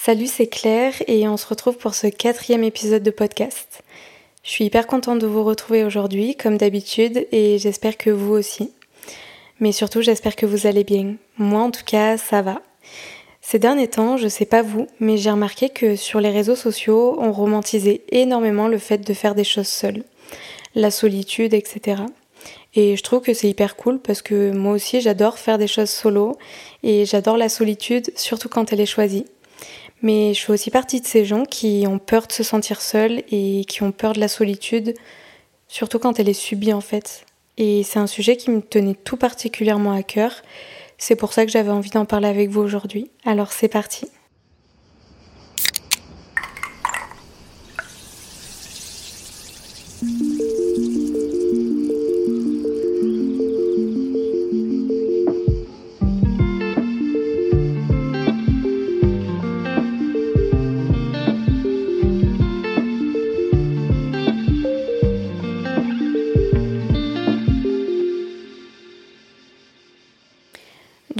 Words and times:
Salut, 0.00 0.28
c'est 0.28 0.46
Claire 0.46 0.94
et 1.06 1.28
on 1.28 1.36
se 1.36 1.46
retrouve 1.46 1.76
pour 1.76 1.94
ce 1.94 2.06
quatrième 2.06 2.62
épisode 2.62 3.02
de 3.02 3.10
podcast. 3.10 3.82
Je 4.42 4.50
suis 4.50 4.64
hyper 4.64 4.86
contente 4.86 5.18
de 5.18 5.26
vous 5.26 5.42
retrouver 5.42 5.84
aujourd'hui, 5.84 6.36
comme 6.36 6.56
d'habitude, 6.56 7.26
et 7.30 7.58
j'espère 7.58 7.98
que 7.98 8.08
vous 8.08 8.32
aussi. 8.32 8.72
Mais 9.58 9.72
surtout, 9.72 10.00
j'espère 10.00 10.36
que 10.36 10.46
vous 10.46 10.66
allez 10.66 10.84
bien. 10.84 11.16
Moi, 11.36 11.60
en 11.60 11.70
tout 11.72 11.84
cas, 11.84 12.16
ça 12.16 12.42
va. 12.42 12.62
Ces 13.42 13.58
derniers 13.58 13.88
temps, 13.88 14.16
je 14.16 14.28
sais 14.28 14.46
pas 14.46 14.62
vous, 14.62 14.86
mais 15.00 15.18
j'ai 15.18 15.32
remarqué 15.32 15.68
que 15.68 15.96
sur 15.96 16.20
les 16.20 16.30
réseaux 16.30 16.56
sociaux, 16.56 17.16
on 17.18 17.32
romantisait 17.32 18.02
énormément 18.10 18.68
le 18.68 18.78
fait 18.78 18.98
de 18.98 19.12
faire 19.12 19.34
des 19.34 19.44
choses 19.44 19.68
seules, 19.68 20.04
la 20.74 20.92
solitude, 20.92 21.52
etc. 21.52 22.02
Et 22.74 22.96
je 22.96 23.02
trouve 23.02 23.20
que 23.20 23.34
c'est 23.34 23.50
hyper 23.50 23.76
cool 23.76 23.98
parce 23.98 24.22
que 24.22 24.52
moi 24.52 24.72
aussi 24.72 25.00
j'adore 25.00 25.38
faire 25.38 25.58
des 25.58 25.66
choses 25.66 25.90
solo 25.90 26.38
et 26.84 27.04
j'adore 27.04 27.36
la 27.36 27.48
solitude, 27.48 28.12
surtout 28.14 28.48
quand 28.48 28.72
elle 28.72 28.80
est 28.80 28.86
choisie. 28.86 29.26
Mais 30.02 30.34
je 30.34 30.40
fais 30.44 30.52
aussi 30.52 30.70
partie 30.70 31.00
de 31.00 31.06
ces 31.06 31.24
gens 31.24 31.44
qui 31.44 31.84
ont 31.88 31.98
peur 31.98 32.26
de 32.26 32.32
se 32.32 32.42
sentir 32.42 32.80
seuls 32.80 33.22
et 33.30 33.64
qui 33.66 33.82
ont 33.82 33.92
peur 33.92 34.12
de 34.12 34.20
la 34.20 34.28
solitude, 34.28 34.94
surtout 35.66 35.98
quand 35.98 36.20
elle 36.20 36.28
est 36.28 36.34
subie 36.34 36.72
en 36.72 36.80
fait. 36.80 37.26
Et 37.56 37.82
c'est 37.82 37.98
un 37.98 38.06
sujet 38.06 38.36
qui 38.36 38.50
me 38.50 38.62
tenait 38.62 38.94
tout 38.94 39.16
particulièrement 39.16 39.92
à 39.92 40.02
cœur. 40.02 40.42
C'est 40.96 41.16
pour 41.16 41.32
ça 41.32 41.44
que 41.44 41.50
j'avais 41.50 41.70
envie 41.70 41.90
d'en 41.90 42.04
parler 42.04 42.28
avec 42.28 42.50
vous 42.50 42.60
aujourd'hui. 42.60 43.10
Alors 43.24 43.52
c'est 43.52 43.68
parti. 43.68 44.06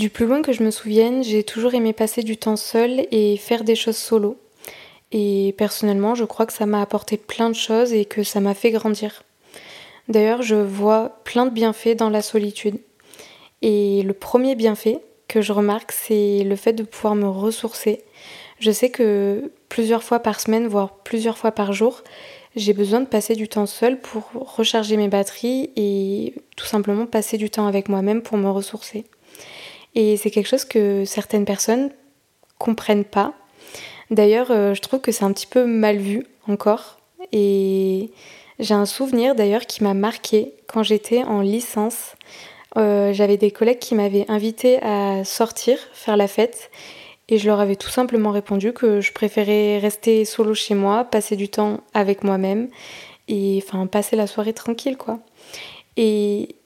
Du 0.09 0.13
plus 0.15 0.25
loin 0.25 0.41
que 0.41 0.53
je 0.53 0.63
me 0.63 0.71
souvienne, 0.71 1.23
j'ai 1.23 1.45
toujours 1.45 1.75
aimé 1.75 1.93
passer 1.93 2.23
du 2.23 2.39
temps 2.39 2.57
seul 2.57 3.07
et 3.11 3.37
faire 3.37 3.63
des 3.63 3.75
choses 3.75 3.99
solo. 3.99 4.39
Et 5.13 5.55
personnellement, 5.59 6.15
je 6.15 6.25
crois 6.25 6.47
que 6.47 6.55
ça 6.55 6.65
m'a 6.65 6.81
apporté 6.81 7.19
plein 7.19 7.51
de 7.51 7.55
choses 7.55 7.93
et 7.93 8.07
que 8.07 8.23
ça 8.23 8.41
m'a 8.41 8.55
fait 8.55 8.71
grandir. 8.71 9.23
D'ailleurs, 10.09 10.41
je 10.41 10.55
vois 10.55 11.21
plein 11.25 11.45
de 11.45 11.51
bienfaits 11.51 11.95
dans 11.95 12.09
la 12.09 12.23
solitude. 12.23 12.79
Et 13.61 14.01
le 14.03 14.15
premier 14.15 14.55
bienfait 14.55 14.99
que 15.29 15.43
je 15.43 15.53
remarque, 15.53 15.93
c'est 15.93 16.43
le 16.43 16.57
fait 16.57 16.73
de 16.73 16.85
pouvoir 16.85 17.15
me 17.15 17.29
ressourcer. 17.29 18.03
Je 18.61 18.71
sais 18.71 18.89
que 18.89 19.53
plusieurs 19.69 20.03
fois 20.03 20.21
par 20.21 20.41
semaine, 20.41 20.69
voire 20.69 20.95
plusieurs 21.05 21.37
fois 21.37 21.53
par 21.53 21.75
jour, 21.75 22.03
j'ai 22.57 22.73
besoin 22.73 23.01
de 23.01 23.07
passer 23.07 23.35
du 23.35 23.47
temps 23.47 23.67
seul 23.67 24.01
pour 24.01 24.31
recharger 24.33 24.97
mes 24.97 25.09
batteries 25.09 25.69
et 25.77 26.33
tout 26.57 26.65
simplement 26.65 27.05
passer 27.05 27.37
du 27.37 27.51
temps 27.51 27.67
avec 27.67 27.91
moi-même 27.91 28.23
pour 28.23 28.39
me 28.39 28.49
ressourcer. 28.49 29.05
Et 29.94 30.16
c'est 30.16 30.31
quelque 30.31 30.49
chose 30.49 30.65
que 30.65 31.04
certaines 31.04 31.44
personnes 31.44 31.91
comprennent 32.59 33.04
pas. 33.04 33.34
D'ailleurs, 34.10 34.50
euh, 34.50 34.75
je 34.75 34.81
trouve 34.81 35.00
que 35.00 35.12
c'est 35.12 35.25
un 35.25 35.32
petit 35.32 35.47
peu 35.47 35.65
mal 35.65 35.99
vu 35.99 36.25
encore. 36.47 36.99
Et 37.32 38.10
j'ai 38.59 38.75
un 38.75 38.87
souvenir 38.87 39.34
d'ailleurs 39.34 39.66
qui 39.66 39.82
m'a 39.82 39.94
marqué 39.94 40.54
quand 40.66 40.82
j'étais 40.82 41.22
en 41.25 41.41
licence. 41.41 42.15
Euh, 42.76 43.12
j'avais 43.12 43.37
des 43.37 43.50
collègues 43.50 43.78
qui 43.78 43.94
m'avaient 43.94 44.26
invité 44.28 44.82
à 44.82 45.25
sortir, 45.25 45.78
faire 45.93 46.16
la 46.16 46.28
fête. 46.28 46.70
Et 47.28 47.38
je 47.38 47.47
leur 47.47 47.60
avais 47.60 47.76
tout 47.76 47.91
simplement 47.91 48.31
répondu 48.31 48.72
que 48.72 49.00
je 49.00 49.12
préférais 49.12 49.78
rester 49.78 50.25
solo 50.25 50.55
chez 50.55 50.75
moi, 50.75 51.05
passer 51.05 51.37
du 51.37 51.49
temps 51.49 51.81
avec 51.93 52.25
moi-même 52.25 52.69
et 53.28 53.62
enfin 53.62 53.87
passer 53.87 54.16
la 54.16 54.26
soirée 54.26 54.55
tranquille 54.55 54.97
quoi. 54.97 55.20
Et 55.99 56.56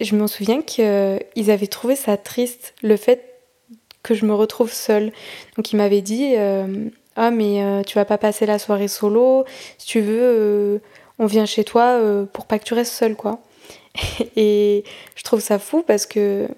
je 0.00 0.16
m'en 0.16 0.26
souviens 0.26 0.62
qu'ils 0.62 1.50
avaient 1.50 1.66
trouvé 1.66 1.96
ça 1.96 2.16
triste, 2.16 2.74
le 2.82 2.96
fait 2.96 3.34
que 4.04 4.14
je 4.14 4.24
me 4.24 4.34
retrouve 4.34 4.72
seule. 4.72 5.12
Donc 5.56 5.72
ils 5.72 5.76
m'avaient 5.76 6.02
dit 6.02 6.34
euh, 6.36 6.88
Ah, 7.16 7.32
mais 7.32 7.64
euh, 7.64 7.82
tu 7.82 7.96
vas 7.96 8.04
pas 8.04 8.18
passer 8.18 8.46
la 8.46 8.60
soirée 8.60 8.86
solo, 8.86 9.44
si 9.78 9.86
tu 9.88 10.00
veux, 10.00 10.20
euh, 10.20 10.78
on 11.18 11.26
vient 11.26 11.46
chez 11.46 11.64
toi 11.64 12.00
pour 12.32 12.46
pas 12.46 12.60
que 12.60 12.64
tu 12.64 12.74
restes 12.74 12.92
seule, 12.92 13.16
quoi. 13.16 13.40
Et 14.36 14.84
je 15.16 15.22
trouve 15.24 15.40
ça 15.40 15.58
fou 15.58 15.82
parce 15.84 16.06
que 16.06 16.48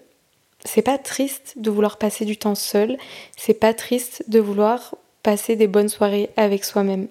c'est 0.65 0.83
pas 0.83 0.99
triste 0.99 1.55
de 1.57 1.71
vouloir 1.71 1.97
passer 1.97 2.25
du 2.25 2.37
temps 2.37 2.55
seul, 2.55 2.99
c'est 3.37 3.55
pas 3.55 3.73
triste 3.73 4.25
de 4.29 4.41
vouloir 4.41 4.95
passer 5.23 5.57
des 5.57 5.67
bonnes 5.67 5.89
soirées 5.89 6.31
avec 6.37 6.65
soi-même. 6.65 7.09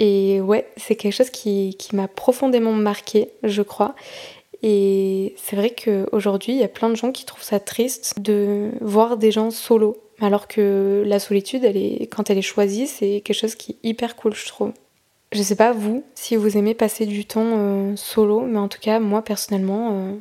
Et 0.00 0.40
ouais, 0.40 0.66
c'est 0.78 0.96
quelque 0.96 1.12
chose 1.12 1.30
qui, 1.30 1.76
qui 1.78 1.94
m'a 1.94 2.08
profondément 2.08 2.72
marqué, 2.72 3.30
je 3.42 3.60
crois. 3.60 3.94
Et 4.62 5.34
c'est 5.36 5.56
vrai 5.56 5.70
qu'aujourd'hui, 5.70 6.52
il 6.52 6.58
y 6.58 6.64
a 6.64 6.68
plein 6.68 6.90
de 6.90 6.94
gens 6.94 7.12
qui 7.12 7.24
trouvent 7.24 7.42
ça 7.42 7.60
triste 7.60 8.20
de 8.20 8.70
voir 8.80 9.16
des 9.16 9.30
gens 9.30 9.50
solo. 9.50 9.96
Alors 10.20 10.48
que 10.48 11.02
la 11.06 11.18
solitude, 11.18 11.64
elle 11.64 11.78
est, 11.78 12.06
quand 12.10 12.28
elle 12.28 12.38
est 12.38 12.42
choisie, 12.42 12.86
c'est 12.86 13.22
quelque 13.24 13.36
chose 13.36 13.54
qui 13.54 13.72
est 13.72 13.88
hyper 13.88 14.16
cool, 14.16 14.34
je 14.34 14.46
trouve. 14.46 14.72
Je 15.32 15.42
sais 15.42 15.56
pas 15.56 15.72
vous, 15.72 16.04
si 16.14 16.36
vous 16.36 16.56
aimez 16.58 16.74
passer 16.74 17.06
du 17.06 17.24
temps 17.24 17.52
euh, 17.56 17.96
solo, 17.96 18.40
mais 18.40 18.58
en 18.58 18.68
tout 18.68 18.80
cas, 18.80 18.98
moi 18.98 19.22
personnellement, 19.22 19.92
euh, 19.92 20.14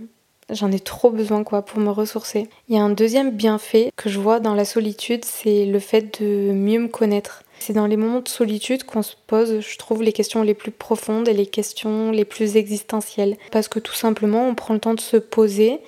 j'en 0.52 0.72
ai 0.72 0.80
trop 0.80 1.10
besoin 1.10 1.44
quoi 1.44 1.64
pour 1.64 1.80
me 1.80 1.90
ressourcer. 1.90 2.48
Il 2.70 2.76
y 2.76 2.80
a 2.80 2.84
un 2.84 2.92
deuxième 2.92 3.32
bienfait 3.32 3.92
que 3.96 4.10
je 4.10 4.20
vois 4.20 4.40
dans 4.40 4.54
la 4.54 4.66
solitude, 4.66 5.26
c'est 5.26 5.66
le 5.66 5.80
fait 5.80 6.22
de 6.22 6.54
mieux 6.54 6.80
me 6.80 6.88
connaître. 6.88 7.44
C'est 7.60 7.74
dans 7.74 7.88
les 7.88 7.98
moments 7.98 8.22
de 8.22 8.28
solitude 8.28 8.84
qu'on 8.84 9.02
se 9.02 9.16
pose, 9.28 9.60
je 9.60 9.78
trouve, 9.78 10.02
les 10.02 10.14
questions 10.14 10.44
les 10.44 10.54
plus 10.54 10.72
profondes 10.72 11.28
et 11.28 11.34
les 11.34 11.46
questions 11.46 12.12
les 12.12 12.26
plus 12.26 12.56
existentielles. 12.56 13.38
Parce 13.52 13.68
que 13.68 13.80
tout 13.80 13.94
simplement, 13.94 14.48
on 14.48 14.56
prend 14.56 14.74
le 14.74 14.80
temps 14.80 14.94
de 14.94 15.02
se 15.02 15.18
poser 15.18 15.80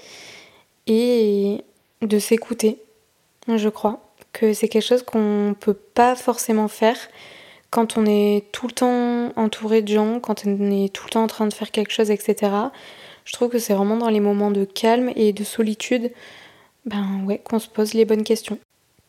et 0.88 1.64
de 2.02 2.20
s'écouter, 2.20 2.78
je 3.48 3.70
crois. 3.70 4.02
Que 4.34 4.54
c'est 4.54 4.70
quelque 4.70 4.86
chose 4.86 5.04
qu'on 5.04 5.50
ne 5.50 5.54
peut 5.54 5.74
pas 5.74 6.16
forcément 6.16 6.68
faire 6.68 6.98
quand 7.70 7.98
on 7.98 8.06
est 8.06 8.46
tout 8.52 8.68
le 8.68 8.74
temps 8.74 9.32
entouré 9.36 9.82
de 9.82 9.88
gens, 9.88 10.20
quand 10.20 10.46
on 10.46 10.72
est 10.72 10.94
tout 10.94 11.06
le 11.06 11.12
temps 11.12 11.24
en 11.24 11.28
train 11.28 11.48
de 11.48 11.54
faire 11.54 11.72
quelque 11.72 11.92
chose, 11.92 12.12
etc. 12.12 12.52
Je 13.26 13.34
trouve 13.34 13.50
que 13.50 13.60
c'est 13.60 13.74
vraiment 13.74 13.98
dans 13.98 14.10
les 14.10 14.20
moments 14.20 14.52
de 14.52 14.66
calme 14.66 15.12
et 15.16 15.34
de 15.34 15.44
solitude 15.44 16.12
ben 16.86 17.24
ouais, 17.26 17.40
qu'on 17.40 17.60
se 17.60 17.70
pose 17.70 17.94
les 17.94 18.06
bonnes 18.06 18.24
questions. 18.24 18.58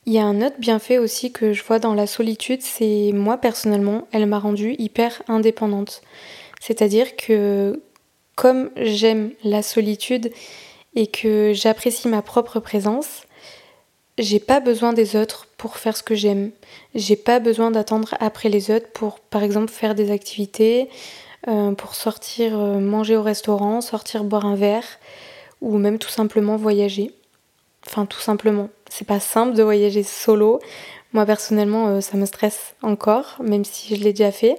Il 0.04 0.12
y 0.12 0.18
a 0.18 0.24
un 0.24 0.42
autre 0.42 0.56
bienfait 0.58 0.98
aussi 0.98 1.30
que 1.30 1.52
je 1.52 1.62
vois 1.62 1.78
dans 1.78 1.94
la 1.94 2.08
solitude, 2.08 2.60
c'est 2.62 3.12
moi 3.14 3.36
personnellement, 3.38 4.08
elle 4.10 4.26
m'a 4.26 4.40
rendue 4.40 4.74
hyper 4.78 5.22
indépendante. 5.28 6.02
C'est-à-dire 6.60 7.14
que 7.14 7.80
comme 8.34 8.70
j'aime 8.76 9.30
la 9.44 9.62
solitude 9.62 10.32
et 10.96 11.06
que 11.06 11.52
j'apprécie 11.54 12.08
ma 12.08 12.20
propre 12.20 12.58
présence, 12.58 13.22
j'ai 14.18 14.40
pas 14.40 14.58
besoin 14.58 14.92
des 14.92 15.14
autres 15.14 15.46
pour 15.56 15.76
faire 15.76 15.96
ce 15.96 16.02
que 16.02 16.16
j'aime. 16.16 16.50
J'ai 16.96 17.16
pas 17.16 17.38
besoin 17.38 17.70
d'attendre 17.70 18.14
après 18.18 18.48
les 18.48 18.70
autres 18.70 18.88
pour, 18.92 19.20
par 19.20 19.42
exemple, 19.42 19.70
faire 19.70 19.94
des 19.94 20.10
activités, 20.10 20.88
euh, 21.48 21.72
pour 21.72 21.94
sortir 21.94 22.58
euh, 22.58 22.78
manger 22.78 23.16
au 23.16 23.22
restaurant, 23.22 23.80
sortir 23.80 24.24
boire 24.24 24.46
un 24.46 24.56
verre, 24.56 24.98
ou 25.60 25.78
même 25.78 25.98
tout 25.98 26.08
simplement 26.08 26.56
voyager. 26.56 27.12
Enfin, 27.86 28.06
tout 28.06 28.20
simplement. 28.20 28.68
C'est 28.90 29.06
pas 29.06 29.20
simple 29.20 29.54
de 29.54 29.62
voyager 29.62 30.02
solo. 30.02 30.60
Moi, 31.12 31.26
personnellement, 31.26 31.88
euh, 31.88 32.00
ça 32.00 32.16
me 32.16 32.26
stresse 32.26 32.74
encore, 32.82 33.36
même 33.42 33.64
si 33.64 33.94
je 33.94 34.02
l'ai 34.02 34.12
déjà 34.12 34.32
fait. 34.32 34.56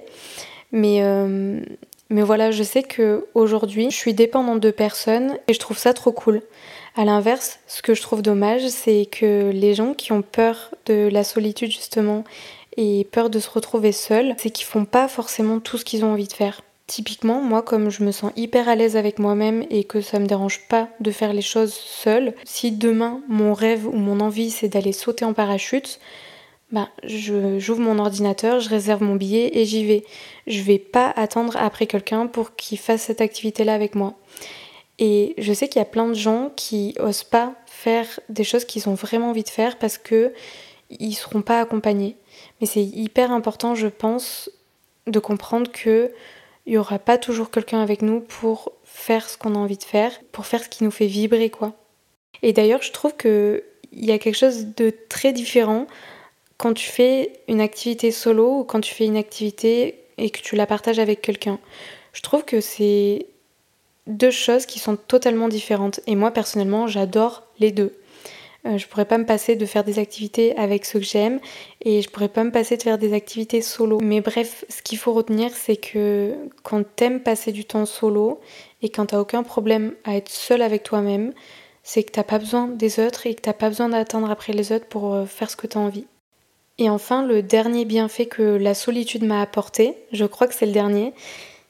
Mais, 0.72 1.02
euh, 1.02 1.60
mais 2.10 2.22
voilà, 2.22 2.50
je 2.50 2.62
sais 2.62 2.82
que 2.82 3.26
aujourd'hui, 3.34 3.90
je 3.90 3.96
suis 3.96 4.14
dépendante 4.14 4.60
de 4.60 4.70
personnes 4.70 5.38
et 5.48 5.54
je 5.54 5.58
trouve 5.58 5.78
ça 5.78 5.94
trop 5.94 6.12
cool. 6.12 6.42
À 6.96 7.04
l'inverse, 7.04 7.58
ce 7.66 7.82
que 7.82 7.94
je 7.94 8.02
trouve 8.02 8.22
dommage, 8.22 8.68
c'est 8.68 9.06
que 9.10 9.50
les 9.52 9.74
gens 9.74 9.94
qui 9.94 10.12
ont 10.12 10.22
peur 10.22 10.70
de 10.86 11.08
la 11.10 11.24
solitude, 11.24 11.70
justement, 11.72 12.24
et 12.76 13.06
peur 13.10 13.30
de 13.30 13.40
se 13.40 13.50
retrouver 13.50 13.92
seuls, 13.92 14.34
c'est 14.38 14.50
qu'ils 14.50 14.66
font 14.66 14.84
pas 14.84 15.08
forcément 15.08 15.60
tout 15.60 15.78
ce 15.78 15.84
qu'ils 15.84 16.04
ont 16.04 16.12
envie 16.12 16.28
de 16.28 16.32
faire. 16.32 16.60
Typiquement, 16.86 17.40
moi, 17.40 17.62
comme 17.62 17.90
je 17.90 18.04
me 18.04 18.12
sens 18.12 18.30
hyper 18.36 18.68
à 18.68 18.74
l'aise 18.74 18.96
avec 18.96 19.18
moi-même 19.18 19.64
et 19.70 19.84
que 19.84 20.02
ça 20.02 20.18
me 20.18 20.26
dérange 20.26 20.68
pas 20.68 20.88
de 21.00 21.10
faire 21.10 21.32
les 21.32 21.42
choses 21.42 21.72
seule, 21.72 22.34
si 22.44 22.72
demain 22.72 23.22
mon 23.26 23.54
rêve 23.54 23.86
ou 23.86 23.96
mon 23.96 24.20
envie 24.20 24.50
c'est 24.50 24.68
d'aller 24.68 24.92
sauter 24.92 25.24
en 25.24 25.32
parachute, 25.32 25.98
bah, 26.72 26.88
j'ouvre 27.04 27.80
mon 27.80 27.98
ordinateur, 27.98 28.60
je 28.60 28.68
réserve 28.68 29.02
mon 29.02 29.14
billet 29.16 29.50
et 29.54 29.64
j'y 29.64 29.86
vais. 29.86 30.04
Je 30.46 30.60
vais 30.60 30.78
pas 30.78 31.12
attendre 31.16 31.56
après 31.56 31.86
quelqu'un 31.86 32.26
pour 32.26 32.54
qu'il 32.56 32.78
fasse 32.78 33.02
cette 33.02 33.20
activité-là 33.20 33.72
avec 33.74 33.94
moi. 33.94 34.14
Et 34.98 35.34
je 35.38 35.52
sais 35.52 35.68
qu'il 35.68 35.80
y 35.80 35.82
a 35.82 35.86
plein 35.86 36.08
de 36.08 36.14
gens 36.14 36.50
qui 36.54 36.94
osent 36.98 37.24
pas 37.24 37.54
faire 37.66 38.06
des 38.28 38.44
choses 38.44 38.64
qu'ils 38.64 38.88
ont 38.88 38.94
vraiment 38.94 39.30
envie 39.30 39.42
de 39.42 39.48
faire 39.48 39.78
parce 39.78 39.98
que 39.98 40.32
ils 40.90 41.14
seront 41.14 41.42
pas 41.42 41.60
accompagnés. 41.60 42.16
Mais 42.60 42.66
c'est 42.66 42.84
hyper 42.84 43.32
important, 43.32 43.74
je 43.74 43.88
pense, 43.88 44.50
de 45.06 45.18
comprendre 45.18 45.70
que 45.70 46.12
il 46.66 46.72
n'y 46.72 46.78
aura 46.78 46.98
pas 46.98 47.18
toujours 47.18 47.50
quelqu'un 47.50 47.80
avec 47.80 48.02
nous 48.02 48.20
pour 48.20 48.72
faire 48.84 49.28
ce 49.28 49.36
qu'on 49.36 49.54
a 49.54 49.58
envie 49.58 49.76
de 49.76 49.84
faire, 49.84 50.12
pour 50.32 50.46
faire 50.46 50.62
ce 50.62 50.68
qui 50.68 50.84
nous 50.84 50.90
fait 50.90 51.06
vibrer, 51.06 51.50
quoi. 51.50 51.72
Et 52.42 52.52
d'ailleurs, 52.52 52.82
je 52.82 52.92
trouve 52.92 53.16
qu'il 53.16 53.62
y 53.92 54.12
a 54.12 54.18
quelque 54.18 54.36
chose 54.36 54.66
de 54.76 54.92
très 55.08 55.32
différent 55.32 55.86
quand 56.56 56.74
tu 56.74 56.88
fais 56.88 57.32
une 57.48 57.60
activité 57.60 58.10
solo 58.10 58.60
ou 58.60 58.64
quand 58.64 58.80
tu 58.80 58.94
fais 58.94 59.04
une 59.04 59.16
activité 59.16 60.00
et 60.18 60.30
que 60.30 60.40
tu 60.40 60.56
la 60.56 60.66
partages 60.66 60.98
avec 60.98 61.20
quelqu'un. 61.20 61.58
Je 62.12 62.22
trouve 62.22 62.44
que 62.44 62.60
c'est 62.60 63.26
deux 64.06 64.30
choses 64.30 64.66
qui 64.66 64.78
sont 64.78 64.96
totalement 64.96 65.48
différentes. 65.48 66.00
Et 66.06 66.14
moi, 66.14 66.30
personnellement, 66.30 66.86
j'adore 66.86 67.42
les 67.58 67.72
deux. 67.72 67.96
Euh, 68.66 68.78
je 68.78 68.86
pourrais 68.86 69.04
pas 69.04 69.18
me 69.18 69.26
passer 69.26 69.56
de 69.56 69.66
faire 69.66 69.84
des 69.84 69.98
activités 69.98 70.56
avec 70.56 70.86
ceux 70.86 70.98
que 70.98 71.04
j'aime 71.04 71.38
et 71.82 72.00
je 72.00 72.08
pourrais 72.08 72.28
pas 72.28 72.44
me 72.44 72.50
passer 72.50 72.76
de 72.76 72.82
faire 72.82 72.98
des 72.98 73.12
activités 73.12 73.60
solo. 73.60 73.98
Mais 74.00 74.20
bref, 74.20 74.64
ce 74.70 74.80
qu'il 74.80 74.98
faut 74.98 75.12
retenir, 75.12 75.50
c'est 75.54 75.76
que 75.76 76.34
quand 76.62 76.82
t'aimes 76.96 77.20
passer 77.20 77.52
du 77.52 77.64
temps 77.64 77.84
solo 77.84 78.40
et 78.80 78.88
quand 78.88 79.06
t'as 79.06 79.20
aucun 79.20 79.42
problème 79.42 79.94
à 80.04 80.16
être 80.16 80.30
seul 80.30 80.62
avec 80.62 80.82
toi-même, 80.82 81.32
c'est 81.82 82.02
que 82.02 82.12
t'as 82.12 82.24
pas 82.24 82.38
besoin 82.38 82.68
des 82.68 83.00
autres 83.00 83.26
et 83.26 83.34
que 83.34 83.42
t'as 83.42 83.52
pas 83.52 83.68
besoin 83.68 83.90
d'attendre 83.90 84.30
après 84.30 84.54
les 84.54 84.72
autres 84.72 84.86
pour 84.86 85.12
euh, 85.12 85.26
faire 85.26 85.50
ce 85.50 85.56
que 85.56 85.66
t'as 85.66 85.80
envie. 85.80 86.06
Et 86.78 86.88
enfin, 86.88 87.24
le 87.24 87.42
dernier 87.42 87.84
bienfait 87.84 88.26
que 88.26 88.42
la 88.42 88.74
solitude 88.74 89.24
m'a 89.24 89.42
apporté, 89.42 89.94
je 90.12 90.24
crois 90.24 90.48
que 90.48 90.54
c'est 90.54 90.66
le 90.66 90.72
dernier, 90.72 91.12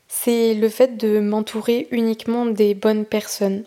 c'est 0.06 0.54
le 0.54 0.68
fait 0.68 0.96
de 0.96 1.18
m'entourer 1.18 1.88
uniquement 1.90 2.46
des 2.46 2.74
bonnes 2.74 3.04
personnes. 3.04 3.64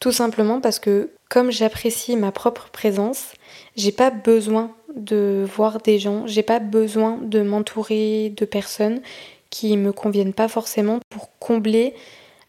Tout 0.00 0.12
simplement 0.12 0.60
parce 0.60 0.78
que 0.78 1.10
comme 1.30 1.52
j'apprécie 1.52 2.16
ma 2.16 2.32
propre 2.32 2.68
présence, 2.72 3.32
j'ai 3.76 3.92
pas 3.92 4.10
besoin 4.10 4.72
de 4.94 5.46
voir 5.56 5.80
des 5.80 5.98
gens, 6.00 6.26
j'ai 6.26 6.42
pas 6.42 6.58
besoin 6.58 7.18
de 7.22 7.40
m'entourer 7.40 8.34
de 8.36 8.44
personnes 8.44 9.00
qui 9.48 9.76
me 9.76 9.92
conviennent 9.92 10.34
pas 10.34 10.48
forcément 10.48 10.98
pour 11.08 11.30
combler 11.38 11.94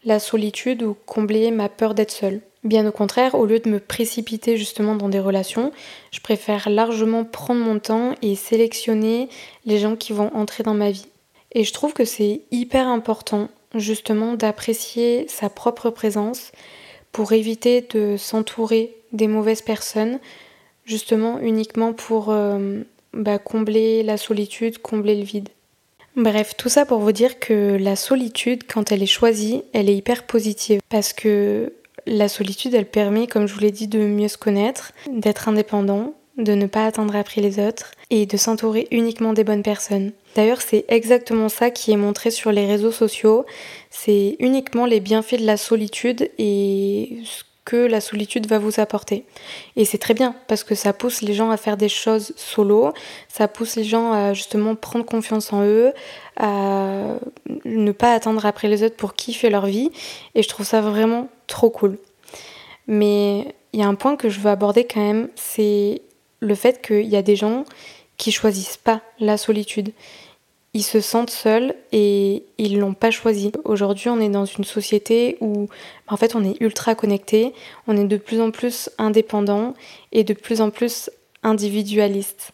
la 0.04 0.18
solitude 0.18 0.82
ou 0.82 0.96
combler 1.06 1.52
ma 1.52 1.68
peur 1.68 1.94
d'être 1.94 2.10
seule. 2.10 2.40
Bien 2.64 2.84
au 2.86 2.92
contraire, 2.92 3.36
au 3.36 3.46
lieu 3.46 3.60
de 3.60 3.70
me 3.70 3.78
précipiter 3.78 4.56
justement 4.56 4.96
dans 4.96 5.08
des 5.08 5.20
relations, 5.20 5.70
je 6.10 6.20
préfère 6.20 6.68
largement 6.68 7.24
prendre 7.24 7.60
mon 7.60 7.78
temps 7.78 8.14
et 8.20 8.34
sélectionner 8.34 9.28
les 9.64 9.78
gens 9.78 9.94
qui 9.94 10.12
vont 10.12 10.34
entrer 10.34 10.64
dans 10.64 10.74
ma 10.74 10.90
vie. 10.90 11.06
Et 11.52 11.62
je 11.62 11.72
trouve 11.72 11.92
que 11.92 12.04
c'est 12.04 12.42
hyper 12.50 12.88
important 12.88 13.48
justement 13.76 14.34
d'apprécier 14.34 15.26
sa 15.28 15.48
propre 15.48 15.90
présence, 15.90 16.50
pour 17.12 17.32
éviter 17.32 17.82
de 17.82 18.16
s'entourer 18.16 18.96
des 19.12 19.28
mauvaises 19.28 19.62
personnes, 19.62 20.18
justement 20.84 21.38
uniquement 21.38 21.92
pour 21.92 22.30
euh, 22.30 22.82
bah, 23.12 23.38
combler 23.38 24.02
la 24.02 24.16
solitude, 24.16 24.78
combler 24.78 25.16
le 25.16 25.22
vide. 25.22 25.48
Bref, 26.16 26.54
tout 26.56 26.68
ça 26.68 26.84
pour 26.84 26.98
vous 26.98 27.12
dire 27.12 27.38
que 27.38 27.76
la 27.80 27.96
solitude, 27.96 28.64
quand 28.66 28.92
elle 28.92 29.02
est 29.02 29.06
choisie, 29.06 29.62
elle 29.72 29.88
est 29.88 29.96
hyper 29.96 30.26
positive 30.26 30.80
parce 30.90 31.12
que 31.12 31.72
la 32.06 32.28
solitude, 32.28 32.74
elle 32.74 32.86
permet, 32.86 33.26
comme 33.26 33.46
je 33.46 33.54
vous 33.54 33.60
l'ai 33.60 33.70
dit, 33.70 33.88
de 33.88 34.00
mieux 34.06 34.28
se 34.28 34.36
connaître, 34.36 34.92
d'être 35.10 35.48
indépendant, 35.48 36.14
de 36.38 36.54
ne 36.54 36.66
pas 36.66 36.86
attendre 36.86 37.14
après 37.14 37.40
les 37.40 37.58
autres 37.58 37.92
et 38.10 38.26
de 38.26 38.36
s'entourer 38.36 38.88
uniquement 38.90 39.32
des 39.32 39.44
bonnes 39.44 39.62
personnes. 39.62 40.12
D'ailleurs, 40.34 40.62
c'est 40.62 40.84
exactement 40.88 41.48
ça 41.48 41.70
qui 41.70 41.92
est 41.92 41.96
montré 41.96 42.30
sur 42.30 42.52
les 42.52 42.66
réseaux 42.66 42.92
sociaux. 42.92 43.44
C'est 43.90 44.36
uniquement 44.38 44.86
les 44.86 45.00
bienfaits 45.00 45.40
de 45.40 45.46
la 45.46 45.56
solitude 45.56 46.30
et 46.38 47.18
ce 47.24 47.44
que 47.64 47.76
la 47.76 48.00
solitude 48.00 48.46
va 48.46 48.58
vous 48.58 48.80
apporter. 48.80 49.24
Et 49.76 49.84
c'est 49.84 49.98
très 49.98 50.14
bien 50.14 50.34
parce 50.48 50.64
que 50.64 50.74
ça 50.74 50.92
pousse 50.92 51.22
les 51.22 51.34
gens 51.34 51.50
à 51.50 51.56
faire 51.56 51.76
des 51.76 51.88
choses 51.88 52.32
solo, 52.36 52.92
ça 53.28 53.46
pousse 53.46 53.76
les 53.76 53.84
gens 53.84 54.12
à 54.12 54.32
justement 54.32 54.74
prendre 54.74 55.04
confiance 55.04 55.52
en 55.52 55.62
eux, 55.62 55.92
à 56.36 57.18
ne 57.64 57.92
pas 57.92 58.14
attendre 58.14 58.44
après 58.46 58.68
les 58.68 58.82
autres 58.82 58.96
pour 58.96 59.14
kiffer 59.14 59.48
leur 59.48 59.66
vie. 59.66 59.90
Et 60.34 60.42
je 60.42 60.48
trouve 60.48 60.66
ça 60.66 60.80
vraiment 60.80 61.28
trop 61.46 61.70
cool. 61.70 61.98
Mais 62.88 63.54
il 63.72 63.80
y 63.80 63.82
a 63.82 63.86
un 63.86 63.94
point 63.94 64.16
que 64.16 64.28
je 64.28 64.40
veux 64.40 64.50
aborder 64.50 64.84
quand 64.84 65.00
même, 65.00 65.28
c'est 65.36 66.02
le 66.42 66.54
fait 66.54 66.84
qu'il 66.84 67.06
y 67.06 67.16
a 67.16 67.22
des 67.22 67.36
gens 67.36 67.64
qui 68.18 68.32
choisissent 68.32 68.76
pas 68.76 69.00
la 69.20 69.38
solitude. 69.38 69.92
Ils 70.74 70.82
se 70.82 71.00
sentent 71.00 71.30
seuls 71.30 71.74
et 71.92 72.44
ils 72.58 72.78
l'ont 72.78 72.94
pas 72.94 73.10
choisi. 73.10 73.52
Aujourd'hui, 73.64 74.08
on 74.08 74.20
est 74.20 74.28
dans 74.28 74.44
une 74.44 74.64
société 74.64 75.36
où 75.40 75.68
en 76.08 76.16
fait 76.16 76.34
on 76.34 76.44
est 76.44 76.60
ultra 76.60 76.94
connecté, 76.94 77.52
on 77.86 77.96
est 77.96 78.06
de 78.06 78.16
plus 78.16 78.40
en 78.40 78.50
plus 78.50 78.90
indépendant 78.98 79.74
et 80.10 80.24
de 80.24 80.34
plus 80.34 80.60
en 80.60 80.70
plus 80.70 81.10
individualiste. 81.42 82.52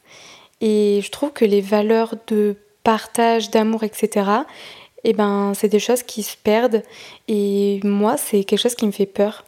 Et 0.61 1.01
je 1.03 1.11
trouve 1.11 1.33
que 1.33 1.45
les 1.45 1.61
valeurs 1.61 2.15
de 2.27 2.57
partage, 2.83 3.51
d'amour, 3.51 3.85
etc., 3.85 4.31
eh 5.05 5.13
ben, 5.13 5.53
c'est 5.55 5.69
des 5.69 5.79
choses 5.79 6.03
qui 6.03 6.23
se 6.25 6.37
perdent. 6.37 6.83
Et 7.29 7.81
moi, 7.85 8.17
c'est 8.17 8.43
quelque 8.45 8.59
chose 8.59 8.75
qui 8.75 8.87
me 8.87 8.93
fait 8.93 9.07
peur. 9.07 9.45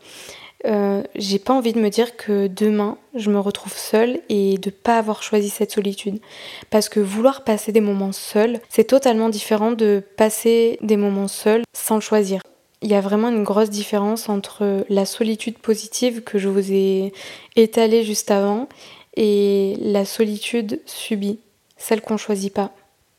Euh, 0.66 1.02
j'ai 1.14 1.38
pas 1.38 1.54
envie 1.54 1.72
de 1.72 1.80
me 1.80 1.88
dire 1.88 2.16
que 2.16 2.46
demain 2.46 2.98
je 3.14 3.30
me 3.30 3.38
retrouve 3.38 3.74
seule 3.74 4.20
et 4.28 4.58
de 4.58 4.68
pas 4.68 4.98
avoir 4.98 5.22
choisi 5.22 5.48
cette 5.48 5.72
solitude. 5.72 6.20
Parce 6.68 6.88
que 6.88 7.00
vouloir 7.00 7.44
passer 7.44 7.72
des 7.72 7.80
moments 7.80 8.12
seuls, 8.12 8.60
c'est 8.68 8.84
totalement 8.84 9.30
différent 9.30 9.72
de 9.72 10.02
passer 10.16 10.78
des 10.82 10.96
moments 10.96 11.28
seuls 11.28 11.62
sans 11.72 11.94
le 11.94 12.00
choisir. 12.00 12.42
Il 12.82 12.90
y 12.90 12.94
a 12.94 13.00
vraiment 13.00 13.28
une 13.28 13.44
grosse 13.44 13.70
différence 13.70 14.28
entre 14.28 14.84
la 14.88 15.04
solitude 15.04 15.58
positive 15.58 16.22
que 16.22 16.38
je 16.38 16.48
vous 16.48 16.72
ai 16.72 17.12
étalée 17.56 18.04
juste 18.04 18.30
avant 18.30 18.68
et 19.16 19.76
la 19.80 20.04
solitude 20.04 20.80
subie, 20.86 21.38
celle 21.76 22.00
qu'on 22.00 22.16
choisit 22.16 22.52
pas. 22.52 22.70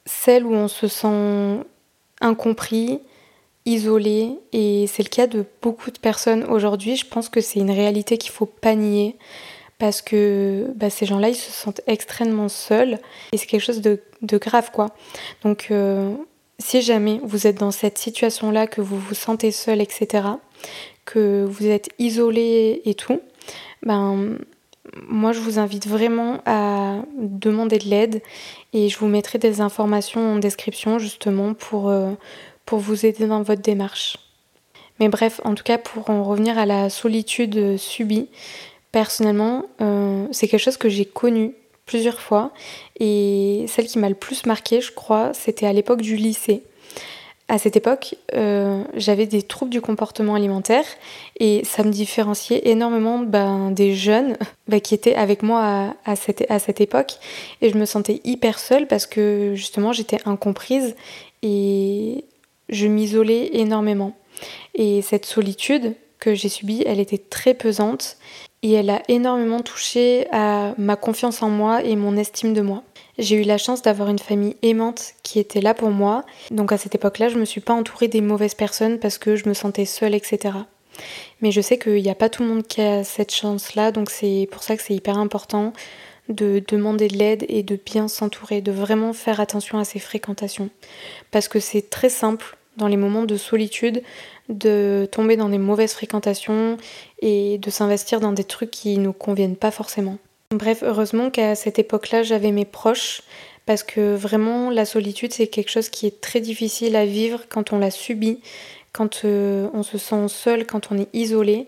Celle 0.05 0.45
où 0.45 0.53
on 0.53 0.67
se 0.67 0.87
sent 0.87 1.59
incompris, 2.21 2.99
isolés 3.65 4.39
et 4.53 4.85
c'est 4.87 5.03
le 5.03 5.09
cas 5.09 5.27
de 5.27 5.45
beaucoup 5.61 5.91
de 5.91 5.99
personnes 5.99 6.43
aujourd'hui. 6.45 6.95
Je 6.95 7.05
pense 7.05 7.29
que 7.29 7.41
c'est 7.41 7.59
une 7.59 7.71
réalité 7.71 8.17
qu'il 8.17 8.31
faut 8.31 8.45
pas 8.45 8.75
nier 8.75 9.17
parce 9.77 10.01
que 10.01 10.67
bah, 10.75 10.89
ces 10.89 11.05
gens-là, 11.05 11.29
ils 11.29 11.35
se 11.35 11.51
sentent 11.51 11.81
extrêmement 11.87 12.49
seuls 12.49 12.99
et 13.31 13.37
c'est 13.37 13.47
quelque 13.47 13.63
chose 13.63 13.81
de, 13.81 13.99
grave 14.23 14.71
quoi. 14.71 14.91
Donc 15.43 15.67
euh, 15.71 16.13
si 16.59 16.81
jamais 16.81 17.19
vous 17.23 17.47
êtes 17.47 17.57
dans 17.57 17.71
cette 17.71 17.97
situation-là, 17.97 18.67
que 18.67 18.81
vous 18.81 18.99
vous 18.99 19.15
sentez 19.15 19.51
seul, 19.51 19.81
etc., 19.81 20.25
que 21.05 21.43
vous 21.49 21.65
êtes 21.65 21.89
isolé 21.97 22.81
et 22.85 22.93
tout, 22.93 23.19
ben 23.83 24.37
moi 25.07 25.31
je 25.31 25.39
vous 25.39 25.59
invite 25.59 25.87
vraiment 25.87 26.41
à 26.45 27.01
demander 27.17 27.77
de 27.77 27.85
l'aide 27.85 28.21
et 28.73 28.89
je 28.89 28.97
vous 28.97 29.07
mettrai 29.07 29.39
des 29.39 29.61
informations 29.61 30.33
en 30.33 30.37
description 30.37 30.99
justement 30.99 31.53
pour, 31.53 31.89
euh, 31.89 32.11
pour 32.71 32.79
vous 32.79 33.05
aider 33.05 33.27
dans 33.27 33.43
votre 33.43 33.61
démarche. 33.61 34.17
Mais 34.99 35.09
bref, 35.09 35.41
en 35.43 35.55
tout 35.55 35.63
cas, 35.63 35.77
pour 35.77 36.09
en 36.09 36.23
revenir 36.23 36.57
à 36.57 36.65
la 36.65 36.89
solitude 36.89 37.77
subie, 37.77 38.29
Personnellement, 38.91 39.65
euh, 39.79 40.27
c'est 40.31 40.49
quelque 40.49 40.59
chose 40.59 40.77
que 40.77 40.89
j'ai 40.89 41.05
connu 41.05 41.53
plusieurs 41.85 42.19
fois 42.19 42.51
et 42.99 43.65
celle 43.67 43.85
qui 43.85 43.99
m'a 43.99 44.09
le 44.09 44.15
plus 44.15 44.45
marqué, 44.45 44.81
je 44.81 44.91
crois, 44.91 45.33
c'était 45.33 45.65
à 45.65 45.71
l'époque 45.71 46.01
du 46.01 46.17
lycée. 46.17 46.63
À 47.47 47.57
cette 47.57 47.75
époque, 47.75 48.15
euh, 48.33 48.83
j'avais 48.95 49.25
des 49.25 49.43
troubles 49.43 49.71
du 49.71 49.81
comportement 49.81 50.35
alimentaire 50.35 50.85
et 51.39 51.63
ça 51.65 51.83
me 51.83 51.91
différenciait 51.91 52.69
énormément 52.69 53.19
ben, 53.19 53.71
des 53.71 53.93
jeunes 53.95 54.37
ben, 54.67 54.81
qui 54.81 54.93
étaient 54.93 55.15
avec 55.15 55.41
moi 55.41 55.95
à, 56.05 56.15
cette, 56.17 56.49
à 56.49 56.59
cette 56.59 56.81
époque 56.81 57.13
et 57.61 57.69
je 57.69 57.77
me 57.77 57.85
sentais 57.85 58.19
hyper 58.25 58.59
seule 58.59 58.87
parce 58.87 59.05
que 59.05 59.53
justement 59.55 59.93
j'étais 59.93 60.19
incomprise 60.25 60.95
et 61.43 62.25
je 62.71 62.87
m'isolais 62.87 63.51
énormément. 63.53 64.15
Et 64.73 65.01
cette 65.01 65.25
solitude 65.25 65.95
que 66.19 66.33
j'ai 66.33 66.49
subie, 66.49 66.83
elle 66.85 66.99
était 66.99 67.17
très 67.17 67.53
pesante 67.53 68.17
et 68.63 68.73
elle 68.73 68.89
a 68.89 69.01
énormément 69.07 69.61
touché 69.61 70.27
à 70.31 70.73
ma 70.77 70.95
confiance 70.95 71.41
en 71.41 71.49
moi 71.49 71.83
et 71.83 71.95
mon 71.95 72.15
estime 72.15 72.53
de 72.53 72.61
moi. 72.61 72.83
J'ai 73.17 73.35
eu 73.35 73.43
la 73.43 73.57
chance 73.57 73.81
d'avoir 73.81 74.09
une 74.09 74.19
famille 74.19 74.55
aimante 74.61 75.13
qui 75.23 75.39
était 75.39 75.61
là 75.61 75.73
pour 75.73 75.89
moi. 75.89 76.23
Donc 76.49 76.71
à 76.71 76.77
cette 76.77 76.95
époque-là, 76.95 77.29
je 77.29 77.37
me 77.37 77.45
suis 77.45 77.61
pas 77.61 77.73
entourée 77.73 78.07
des 78.07 78.21
mauvaises 78.21 78.55
personnes 78.55 78.99
parce 78.99 79.17
que 79.17 79.35
je 79.35 79.49
me 79.49 79.53
sentais 79.53 79.85
seule, 79.85 80.15
etc. 80.15 80.55
Mais 81.41 81.51
je 81.51 81.61
sais 81.61 81.77
qu'il 81.77 82.01
n'y 82.01 82.09
a 82.09 82.15
pas 82.15 82.29
tout 82.29 82.43
le 82.43 82.49
monde 82.49 82.63
qui 82.63 82.81
a 82.81 83.03
cette 83.03 83.33
chance-là, 83.33 83.91
donc 83.91 84.09
c'est 84.09 84.47
pour 84.51 84.63
ça 84.63 84.77
que 84.77 84.83
c'est 84.83 84.93
hyper 84.93 85.17
important 85.17 85.73
de 86.29 86.63
demander 86.67 87.07
de 87.07 87.17
l'aide 87.17 87.45
et 87.49 87.63
de 87.63 87.77
bien 87.83 88.07
s'entourer, 88.07 88.61
de 88.61 88.71
vraiment 88.71 89.11
faire 89.11 89.39
attention 89.39 89.79
à 89.79 89.85
ses 89.85 89.99
fréquentations. 89.99 90.69
Parce 91.31 91.47
que 91.47 91.59
c'est 91.59 91.89
très 91.89 92.09
simple 92.09 92.57
dans 92.81 92.87
les 92.87 92.97
moments 92.97 93.23
de 93.23 93.37
solitude 93.37 94.01
de 94.49 95.07
tomber 95.11 95.37
dans 95.37 95.49
des 95.49 95.59
mauvaises 95.59 95.93
fréquentations 95.93 96.77
et 97.19 97.59
de 97.59 97.69
s'investir 97.69 98.19
dans 98.19 98.31
des 98.31 98.43
trucs 98.43 98.71
qui 98.71 98.97
nous 98.97 99.13
conviennent 99.13 99.55
pas 99.55 99.71
forcément. 99.71 100.17
Bref, 100.49 100.83
heureusement 100.83 101.29
qu'à 101.29 101.55
cette 101.55 101.79
époque-là, 101.79 102.23
j'avais 102.23 102.51
mes 102.51 102.65
proches 102.65 103.21
parce 103.67 103.83
que 103.83 104.15
vraiment 104.15 104.71
la 104.71 104.85
solitude 104.85 105.31
c'est 105.31 105.47
quelque 105.47 105.69
chose 105.69 105.89
qui 105.89 106.07
est 106.07 106.19
très 106.19 106.41
difficile 106.41 106.95
à 106.95 107.05
vivre 107.05 107.41
quand 107.47 107.71
on 107.71 107.77
l'a 107.77 107.91
subi, 107.91 108.39
quand 108.91 109.21
euh, 109.23 109.69
on 109.73 109.83
se 109.83 109.99
sent 109.99 110.27
seul, 110.27 110.65
quand 110.65 110.91
on 110.91 110.97
est 110.97 111.07
isolé. 111.13 111.67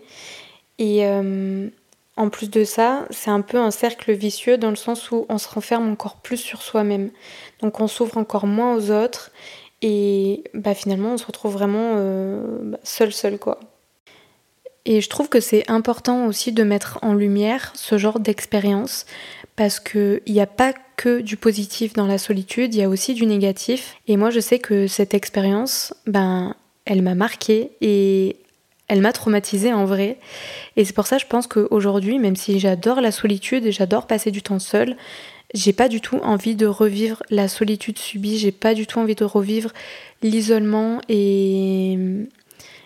Et 0.78 1.06
euh, 1.06 1.68
en 2.16 2.28
plus 2.28 2.50
de 2.50 2.64
ça, 2.64 3.06
c'est 3.10 3.30
un 3.30 3.40
peu 3.40 3.58
un 3.58 3.70
cercle 3.70 4.12
vicieux 4.12 4.58
dans 4.58 4.70
le 4.70 4.76
sens 4.76 5.12
où 5.12 5.26
on 5.28 5.38
se 5.38 5.48
renferme 5.48 5.90
encore 5.90 6.16
plus 6.16 6.36
sur 6.38 6.60
soi-même. 6.62 7.10
Donc 7.60 7.78
on 7.80 7.86
s'ouvre 7.86 8.18
encore 8.18 8.46
moins 8.46 8.74
aux 8.76 8.90
autres 8.90 9.30
et 9.86 10.44
bah, 10.54 10.72
finalement, 10.72 11.12
on 11.12 11.18
se 11.18 11.26
retrouve 11.26 11.52
vraiment 11.52 11.92
euh, 11.96 12.40
bah, 12.62 12.78
seul, 12.84 13.12
seul, 13.12 13.38
quoi. 13.38 13.60
Et 14.86 15.02
je 15.02 15.10
trouve 15.10 15.28
que 15.28 15.40
c'est 15.40 15.70
important 15.70 16.24
aussi 16.26 16.52
de 16.52 16.62
mettre 16.62 16.98
en 17.02 17.12
lumière 17.12 17.70
ce 17.74 17.98
genre 17.98 18.18
d'expérience 18.18 19.04
parce 19.56 19.80
qu'il 19.80 20.22
n'y 20.26 20.40
a 20.40 20.46
pas 20.46 20.72
que 20.96 21.20
du 21.20 21.36
positif 21.36 21.92
dans 21.92 22.06
la 22.06 22.16
solitude, 22.16 22.74
il 22.74 22.78
y 22.78 22.82
a 22.82 22.88
aussi 22.88 23.12
du 23.12 23.26
négatif. 23.26 23.96
Et 24.08 24.16
moi, 24.16 24.30
je 24.30 24.40
sais 24.40 24.58
que 24.58 24.86
cette 24.86 25.12
expérience, 25.12 25.92
ben, 26.06 26.54
elle 26.86 27.02
m'a 27.02 27.14
marquée 27.14 27.72
et 27.82 28.36
elle 28.88 29.02
m'a 29.02 29.12
traumatisée 29.12 29.74
en 29.74 29.84
vrai. 29.84 30.16
Et 30.76 30.86
c'est 30.86 30.94
pour 30.94 31.06
ça, 31.06 31.18
je 31.18 31.26
pense 31.26 31.46
qu'aujourd'hui, 31.46 32.18
même 32.18 32.36
si 32.36 32.58
j'adore 32.58 33.02
la 33.02 33.12
solitude 33.12 33.66
et 33.66 33.72
j'adore 33.72 34.06
passer 34.06 34.30
du 34.30 34.40
temps 34.40 34.58
seul, 34.58 34.96
j'ai 35.54 35.72
pas 35.72 35.88
du 35.88 36.00
tout 36.00 36.18
envie 36.18 36.56
de 36.56 36.66
revivre 36.66 37.22
la 37.30 37.48
solitude 37.48 37.98
subie, 37.98 38.38
j'ai 38.38 38.52
pas 38.52 38.74
du 38.74 38.86
tout 38.86 38.98
envie 38.98 39.14
de 39.14 39.24
revivre 39.24 39.70
l'isolement 40.22 41.00
et, 41.08 41.96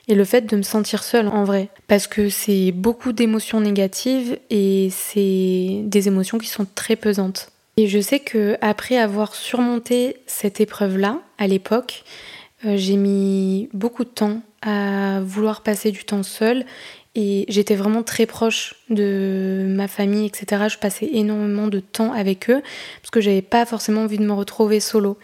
et 0.08 0.14
le 0.14 0.25
fait 0.25 0.42
de 0.42 0.56
me 0.56 0.62
sentir 0.62 1.02
seule 1.02 1.28
en 1.28 1.44
vrai. 1.44 1.68
Parce 1.87 2.06
que 2.06 2.28
c'est 2.28 2.72
beaucoup 2.72 3.12
d'émotions 3.12 3.60
négatives 3.60 4.38
et 4.50 4.90
c'est 4.90 5.80
des 5.84 6.08
émotions 6.08 6.38
qui 6.38 6.48
sont 6.48 6.66
très 6.75 6.94
pesantes. 6.94 7.50
Et 7.78 7.87
je 7.87 8.00
sais 8.00 8.20
que 8.20 8.56
après 8.60 8.98
avoir 8.98 9.34
surmonté 9.34 10.16
cette 10.26 10.60
épreuve-là, 10.60 11.20
à 11.38 11.46
l'époque, 11.46 12.04
euh, 12.64 12.76
j'ai 12.76 12.96
mis 12.96 13.68
beaucoup 13.72 14.04
de 14.04 14.10
temps 14.10 14.42
à 14.62 15.20
vouloir 15.20 15.62
passer 15.62 15.92
du 15.92 16.04
temps 16.04 16.25
seule 16.25 16.64
et 17.20 17.46
j'étais 17.48 17.75
vraiment 17.75 18.04
très 18.04 18.26
proche 18.26 18.76
de 18.90 19.66
ma 19.68 19.88
famille, 19.88 20.25
etc. 20.25 20.66
Je 20.70 20.78
passais 20.78 21.08
énormément 21.12 21.66
de 21.66 21.80
temps 21.80 22.12
avec 22.12 22.48
eux 22.48 22.62
parce 23.02 23.10
que 23.10 23.20
j'avais 23.20 23.42
pas 23.42 23.66
forcément 23.66 24.02
envie 24.02 24.18
de 24.18 24.25
me 24.25 24.32
retrouver 24.32 24.78
solo. 24.78 25.18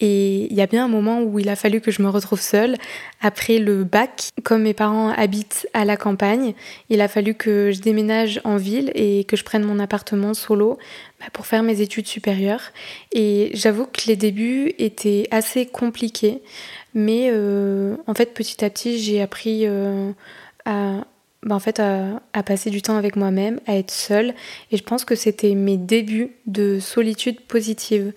Et 0.00 0.50
il 0.50 0.56
y 0.56 0.62
a 0.62 0.66
bien 0.66 0.86
un 0.86 0.88
moment 0.88 1.20
où 1.20 1.38
il 1.38 1.50
a 1.50 1.54
fallu 1.54 1.82
que 1.82 1.90
je 1.90 2.00
me 2.00 2.08
retrouve 2.08 2.40
seule. 2.40 2.76
Après 3.20 3.58
le 3.58 3.84
bac, 3.84 4.30
comme 4.42 4.62
mes 4.62 4.72
parents 4.72 5.10
habitent 5.10 5.68
à 5.74 5.84
la 5.84 5.98
campagne, 5.98 6.54
il 6.88 7.02
a 7.02 7.08
fallu 7.08 7.34
que 7.34 7.72
je 7.72 7.80
déménage 7.82 8.40
en 8.44 8.56
ville 8.56 8.90
et 8.94 9.24
que 9.24 9.36
je 9.36 9.44
prenne 9.44 9.64
mon 9.64 9.78
appartement 9.80 10.32
solo 10.32 10.78
bah, 11.20 11.26
pour 11.34 11.44
faire 11.44 11.62
mes 11.62 11.82
études 11.82 12.06
supérieures. 12.06 12.72
Et 13.12 13.50
j'avoue 13.52 13.84
que 13.84 14.06
les 14.06 14.16
débuts 14.16 14.72
étaient 14.78 15.28
assez 15.30 15.66
compliqués. 15.66 16.40
Mais 16.94 17.28
euh, 17.30 17.96
en 18.06 18.14
fait, 18.14 18.32
petit 18.32 18.64
à 18.64 18.70
petit, 18.70 18.98
j'ai 18.98 19.20
appris 19.20 19.66
euh, 19.66 20.10
à, 20.64 21.04
bah, 21.44 21.54
en 21.54 21.60
fait, 21.60 21.80
à, 21.80 22.42
passer 22.42 22.70
du 22.70 22.82
temps 22.82 22.96
avec 22.96 23.16
moi-même, 23.16 23.60
à 23.66 23.76
être 23.76 23.90
seule. 23.90 24.34
Et 24.70 24.76
je 24.76 24.82
pense 24.82 25.04
que 25.04 25.14
c'était 25.14 25.54
mes 25.54 25.76
débuts 25.76 26.32
de 26.46 26.78
solitude 26.80 27.40
positive. 27.42 28.12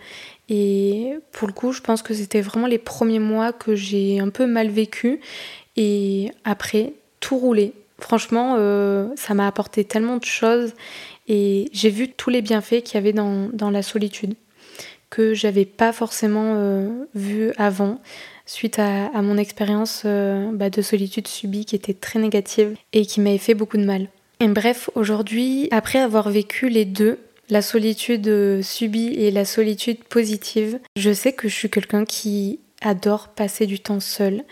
Et 0.50 1.14
pour 1.34 1.48
le 1.48 1.54
coup, 1.54 1.74
je 1.74 1.82
pense 1.82 2.02
que 2.02 2.14
c'était 2.14 2.42
vraiment 2.42 2.68
les 2.68 2.78
premiers 2.78 3.20
mois 3.20 3.52
que 3.52 3.76
j'ai 3.76 4.20
un 4.20 4.30
peu 4.30 4.48
mal 4.48 4.70
vécu. 4.70 5.20
Et 5.76 6.32
après, 6.46 6.94
tout 7.20 7.38
roulé. 7.38 7.74
Franchement, 8.00 8.56
euh, 8.58 9.10
ça 9.16 9.34
m'a 9.34 9.48
apporté 9.48 9.84
tellement 9.84 10.18
de 10.18 10.26
choses. 10.26 10.74
Et 11.28 11.70
j'ai 11.74 11.90
vu 11.90 12.10
tous 12.10 12.30
les 12.30 12.42
bienfaits 12.42 12.82
qu'il 12.84 12.96
y 12.96 12.98
avait 12.98 13.14
dans, 13.14 13.50
dans 13.52 13.70
la 13.70 13.82
solitude 13.82 14.36
que 15.10 15.34
j'avais 15.34 15.66
pas 15.66 15.94
forcément 15.94 16.54
euh, 16.56 17.06
vu 17.16 17.52
avant 17.58 18.02
suite 18.48 18.80
à, 18.80 19.22
mon 19.22 19.38
expérience 19.38 20.04
euh, 20.06 20.50
bah, 20.52 20.70
de 20.70 20.82
solitude 20.82 21.28
subie 21.28 21.66
qui 21.66 21.76
était 21.76 21.94
très 21.94 22.20
négative 22.20 22.76
et 22.94 23.06
qui 23.06 23.22
m'avait 23.22 23.38
fait 23.38 23.54
beaucoup 23.54 23.78
de 23.78 23.86
mal. 23.86 24.08
Bref, 24.40 24.90
aujourd'hui, 24.96 25.68
après 25.72 26.00
avoir 26.00 26.30
vécu 26.30 26.70
les 26.70 26.86
deux, 26.86 27.20
la 27.50 27.62
solitude 27.62 28.62
subie 28.62 29.14
et 29.14 29.32
la 29.32 29.46
solitude 29.46 30.04
positive, 30.04 30.80
je 30.96 31.12
sais 31.12 31.34
que 31.34 31.48
je 31.48 31.56
suis 31.56 31.70
quelqu'un 31.70 32.06
qui 32.06 32.60
adore 32.82 33.30
passer 33.30 33.66
du 33.66 33.80
temps 33.80 34.00
seul, 34.00 34.44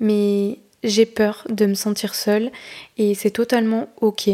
mais 0.00 0.58
j'ai 0.82 1.06
peur 1.06 1.46
de 1.48 1.66
me 1.66 1.74
sentir 1.74 2.14
seule 2.14 2.50
et 2.96 3.14
c'est 3.14 3.30
totalement 3.30 3.88
ok. 4.00 4.30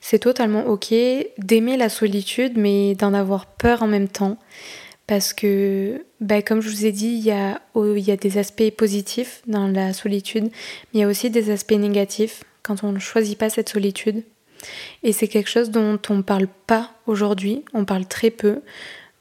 C'est 0.00 0.20
totalement 0.20 0.66
ok 0.66 0.94
d'aimer 1.38 1.76
la 1.76 1.88
solitude 1.88 2.54
mais 2.56 2.94
d'en 2.94 3.12
avoir 3.14 3.46
peur 3.46 3.82
en 3.82 3.86
même 3.86 4.08
temps 4.08 4.38
parce 5.06 5.32
que, 5.32 6.04
bah, 6.20 6.42
comme 6.42 6.60
je 6.60 6.68
vous 6.68 6.86
ai 6.86 6.92
dit, 6.92 7.08
il 7.08 7.24
y, 7.24 7.30
a, 7.30 7.60
y 7.74 8.10
a 8.10 8.16
des 8.16 8.38
aspects 8.38 8.70
positifs 8.70 9.42
dans 9.46 9.68
la 9.68 9.92
solitude, 9.92 10.44
mais 10.44 10.50
il 10.94 11.00
y 11.00 11.04
a 11.04 11.08
aussi 11.08 11.30
des 11.30 11.50
aspects 11.50 11.72
négatifs 11.72 12.42
quand 12.62 12.82
on 12.82 12.92
ne 12.92 12.98
choisit 12.98 13.38
pas 13.38 13.50
cette 13.50 13.68
solitude. 13.68 14.24
Et 15.02 15.12
c'est 15.12 15.28
quelque 15.28 15.50
chose 15.50 15.70
dont 15.70 15.98
on 16.08 16.16
ne 16.16 16.22
parle 16.22 16.48
pas 16.66 16.92
aujourd'hui, 17.06 17.64
on 17.72 17.84
parle 17.84 18.06
très 18.06 18.30
peu. 18.30 18.62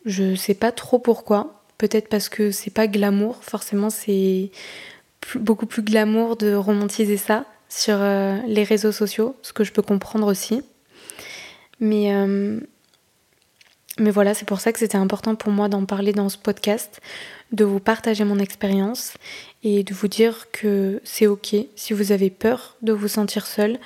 Je 0.05 0.23
ne 0.23 0.35
sais 0.35 0.55
pas 0.55 0.71
trop 0.71 0.97
pourquoi. 0.97 1.63
Peut-être 1.77 2.07
parce 2.07 2.29
que 2.29 2.51
c'est 2.51 2.73
pas 2.73 2.87
glamour, 2.87 3.43
forcément 3.43 3.89
c'est 3.89 4.49
beaucoup 5.35 5.65
plus 5.65 5.81
glamour 5.81 6.37
de 6.37 6.53
romantiser 6.53 7.17
ça 7.17 7.45
sur 7.67 7.97
euh, 7.99 8.37
les 8.47 8.63
réseaux 8.63 8.91
sociaux, 8.91 9.35
ce 9.41 9.51
que 9.51 9.63
je 9.63 9.73
peux 9.73 9.81
comprendre 9.81 10.27
aussi. 10.27 10.61
Mais 11.79 12.13
euh, 12.13 12.59
mais 13.99 14.11
voilà, 14.11 14.33
c'est 14.33 14.45
pour 14.45 14.59
ça 14.59 14.73
que 14.73 14.79
c'était 14.79 14.97
important 14.97 15.35
pour 15.35 15.51
moi 15.51 15.69
d'en 15.69 15.85
parler 15.85 16.11
dans 16.11 16.29
ce 16.29 16.37
podcast, 16.37 17.01
de 17.51 17.63
vous 17.63 17.79
partager 17.79 18.25
mon 18.25 18.39
expérience 18.39 19.13
et 19.63 19.83
de 19.83 19.93
vous 19.93 20.07
dire 20.07 20.51
que 20.51 21.01
c'est 21.03 21.27
ok 21.27 21.55
si 21.75 21.93
vous 21.93 22.11
avez 22.11 22.29
peur 22.29 22.75
de 22.81 22.91
vous 22.91 23.07
sentir 23.07 23.45
seul. 23.45 23.79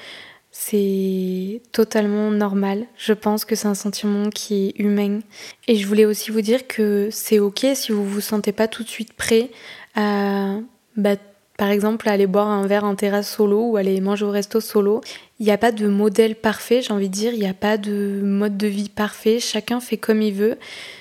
C'est 0.52 1.62
totalement 1.72 2.32
normal. 2.32 2.88
Je 2.98 3.14
pense 3.14 3.46
que 3.46 3.56
c'est 3.56 3.68
un 3.68 3.76
sentiment 3.76 4.30
qui 4.30 4.70
est 4.70 4.80
humain. 4.80 5.20
Et 5.68 5.76
je 5.76 5.88
voulais 5.88 6.06
aussi 6.06 6.32
vous 6.32 6.42
dire 6.42 6.68
que 6.68 7.10
c'est 7.12 7.40
ok 7.40 7.68
si 7.76 7.92
vous 7.92 8.04
vous 8.04 8.20
sentez 8.20 8.52
pas 8.52 8.68
tout 8.68 8.84
de 8.84 8.90
suite 8.90 9.14
prêt 9.14 9.52
à 9.96 10.56
bah, 10.98 11.16
par 11.60 11.72
exemple, 11.72 12.08
aller 12.08 12.26
boire 12.26 12.48
un 12.48 12.66
verre 12.66 12.86
en 12.86 12.96
terrasse 12.96 13.30
solo 13.30 13.72
ou 13.72 13.76
aller 13.76 14.00
manger 14.00 14.24
au 14.24 14.32
resto 14.32 14.62
solo. 14.62 15.02
Il 15.40 15.46
n'y 15.46 15.52
a 15.52 15.58
pas 15.58 15.72
de 15.72 15.88
modèle 15.88 16.36
parfait, 16.36 16.82
j'ai 16.82 16.92
envie 16.92 17.08
de 17.08 17.14
dire, 17.14 17.34
il 17.34 17.40
n'y 17.40 17.48
a 17.48 17.54
pas 17.54 17.78
de 17.78 18.20
mode 18.22 18.58
de 18.58 18.68
vie 18.68 18.90
parfait, 18.90 19.40
chacun 19.40 19.80
fait 19.80 19.96
comme 19.96 20.22
il 20.22 20.34
veut. 20.34 20.58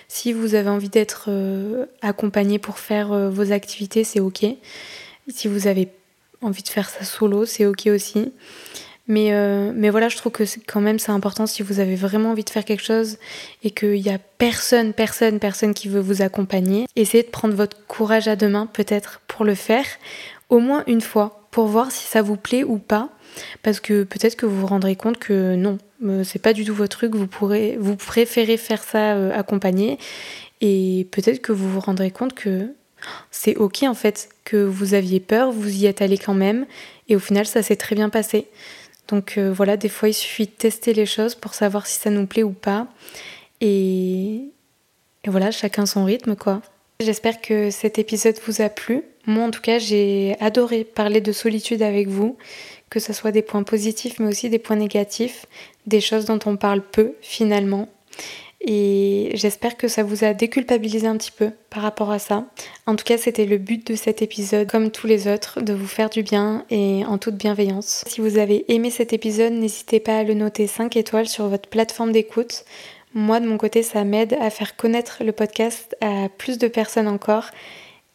Si 0.06 0.32
vous 0.32 0.54
avez 0.54 0.70
envie 0.70 0.88
d'être 0.88 1.26
euh, 1.28 1.86
accompagné 2.02 2.60
pour 2.60 2.78
faire 2.78 3.12
euh, 3.12 3.30
vos 3.30 3.50
activités, 3.50 4.04
c'est 4.04 4.20
ok. 4.20 4.46
Si 5.28 5.48
vous 5.48 5.66
avez 5.66 5.88
envie 6.40 6.62
de 6.62 6.68
faire 6.68 6.88
ça 6.88 7.04
solo, 7.04 7.46
c'est 7.46 7.66
ok 7.66 7.86
aussi. 7.86 8.32
Mais, 9.08 9.32
euh, 9.32 9.72
mais 9.74 9.90
voilà, 9.90 10.08
je 10.08 10.16
trouve 10.18 10.32
que 10.32 10.44
quand 10.66 10.82
même 10.82 10.98
c'est 10.98 11.10
important 11.12 11.46
si 11.46 11.62
vous 11.62 11.80
avez 11.80 11.96
vraiment 11.96 12.30
envie 12.32 12.44
de 12.44 12.50
faire 12.50 12.64
quelque 12.64 12.84
chose 12.84 13.16
et 13.64 13.70
qu'il 13.70 14.00
n'y 14.00 14.10
a 14.10 14.18
personne, 14.18 14.92
personne, 14.92 15.40
personne 15.40 15.74
qui 15.74 15.88
veut 15.88 16.00
vous 16.00 16.22
accompagner. 16.22 16.86
Essayez 16.94 17.24
de 17.24 17.28
prendre 17.28 17.54
votre 17.54 17.86
courage 17.86 18.28
à 18.28 18.36
deux 18.36 18.48
mains 18.48 18.66
peut-être 18.66 19.20
pour 19.26 19.46
le 19.46 19.54
faire 19.54 19.86
au 20.50 20.58
moins 20.58 20.84
une 20.86 21.00
fois 21.00 21.37
pour 21.50 21.66
voir 21.66 21.90
si 21.90 22.06
ça 22.06 22.22
vous 22.22 22.36
plaît 22.36 22.64
ou 22.64 22.78
pas. 22.78 23.10
Parce 23.62 23.80
que 23.80 24.04
peut-être 24.04 24.36
que 24.36 24.46
vous 24.46 24.60
vous 24.60 24.66
rendrez 24.66 24.96
compte 24.96 25.18
que 25.18 25.54
non, 25.54 25.78
euh, 26.04 26.24
c'est 26.24 26.38
pas 26.38 26.52
du 26.52 26.64
tout 26.64 26.74
votre 26.74 26.96
truc, 26.96 27.14
vous, 27.14 27.26
pourrez, 27.26 27.76
vous 27.78 27.96
préférez 27.96 28.56
faire 28.56 28.82
ça 28.82 29.14
euh, 29.14 29.32
accompagné. 29.32 29.98
Et 30.60 31.06
peut-être 31.10 31.40
que 31.40 31.52
vous 31.52 31.70
vous 31.70 31.80
rendrez 31.80 32.10
compte 32.10 32.34
que 32.34 32.72
c'est 33.30 33.56
ok 33.56 33.84
en 33.84 33.94
fait, 33.94 34.28
que 34.44 34.56
vous 34.56 34.94
aviez 34.94 35.20
peur, 35.20 35.52
vous 35.52 35.82
y 35.82 35.86
êtes 35.86 36.02
allé 36.02 36.18
quand 36.18 36.34
même, 36.34 36.66
et 37.08 37.14
au 37.14 37.20
final 37.20 37.46
ça 37.46 37.62
s'est 37.62 37.76
très 37.76 37.94
bien 37.94 38.08
passé. 38.08 38.48
Donc 39.06 39.38
euh, 39.38 39.52
voilà, 39.52 39.76
des 39.76 39.88
fois 39.88 40.08
il 40.08 40.14
suffit 40.14 40.46
de 40.46 40.50
tester 40.50 40.92
les 40.94 41.06
choses 41.06 41.34
pour 41.34 41.54
savoir 41.54 41.86
si 41.86 41.98
ça 41.98 42.10
nous 42.10 42.26
plaît 42.26 42.42
ou 42.42 42.52
pas. 42.52 42.88
Et, 43.60 44.42
et 45.24 45.30
voilà, 45.30 45.50
chacun 45.50 45.86
son 45.86 46.04
rythme 46.04 46.34
quoi. 46.36 46.60
J'espère 47.00 47.40
que 47.40 47.70
cet 47.70 48.00
épisode 48.00 48.40
vous 48.44 48.60
a 48.60 48.68
plu. 48.68 49.04
Moi 49.24 49.44
en 49.44 49.52
tout 49.52 49.60
cas 49.60 49.78
j'ai 49.78 50.34
adoré 50.40 50.82
parler 50.82 51.20
de 51.20 51.30
solitude 51.30 51.80
avec 51.80 52.08
vous, 52.08 52.36
que 52.90 52.98
ce 52.98 53.12
soit 53.12 53.30
des 53.30 53.42
points 53.42 53.62
positifs 53.62 54.18
mais 54.18 54.26
aussi 54.26 54.50
des 54.50 54.58
points 54.58 54.74
négatifs, 54.74 55.46
des 55.86 56.00
choses 56.00 56.24
dont 56.24 56.40
on 56.44 56.56
parle 56.56 56.82
peu 56.82 57.14
finalement. 57.20 57.88
Et 58.60 59.30
j'espère 59.34 59.76
que 59.76 59.86
ça 59.86 60.02
vous 60.02 60.24
a 60.24 60.34
déculpabilisé 60.34 61.06
un 61.06 61.16
petit 61.16 61.30
peu 61.30 61.52
par 61.70 61.84
rapport 61.84 62.10
à 62.10 62.18
ça. 62.18 62.44
En 62.86 62.96
tout 62.96 63.04
cas, 63.04 63.16
c'était 63.16 63.46
le 63.46 63.56
but 63.56 63.86
de 63.86 63.94
cet 63.94 64.20
épisode, 64.20 64.68
comme 64.68 64.90
tous 64.90 65.06
les 65.06 65.28
autres, 65.28 65.60
de 65.60 65.72
vous 65.72 65.86
faire 65.86 66.10
du 66.10 66.24
bien 66.24 66.64
et 66.68 67.04
en 67.06 67.18
toute 67.18 67.36
bienveillance. 67.36 68.02
Si 68.08 68.20
vous 68.20 68.36
avez 68.36 68.64
aimé 68.72 68.90
cet 68.90 69.12
épisode, 69.12 69.52
n'hésitez 69.52 70.00
pas 70.00 70.18
à 70.18 70.24
le 70.24 70.34
noter 70.34 70.66
5 70.66 70.96
étoiles 70.96 71.28
sur 71.28 71.46
votre 71.46 71.68
plateforme 71.68 72.10
d'écoute. 72.10 72.64
Moi, 73.14 73.40
de 73.40 73.46
mon 73.46 73.58
côté, 73.58 73.82
ça 73.82 74.04
m'aide 74.04 74.36
à 74.40 74.50
faire 74.50 74.76
connaître 74.76 75.24
le 75.24 75.32
podcast 75.32 75.96
à 76.00 76.28
plus 76.28 76.58
de 76.58 76.68
personnes 76.68 77.08
encore 77.08 77.50